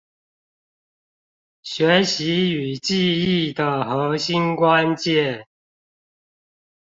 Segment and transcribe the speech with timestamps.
[1.61, 2.23] 學習
[2.55, 5.45] 與記憶的核心關鍵